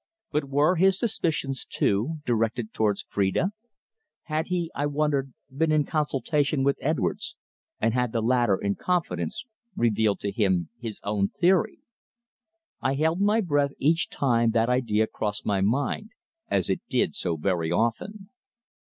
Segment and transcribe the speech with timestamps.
[0.31, 3.51] But were his suspicions, too, directed towards Phrida?
[4.23, 7.35] Had he, I wondered, been in consultation with Edwards,
[7.79, 9.45] and had the latter, in confidence,
[9.75, 11.81] revealed to him his own theory?
[12.81, 16.09] I held my breath each time that idea crossed my mind
[16.49, 18.29] as it did so very often.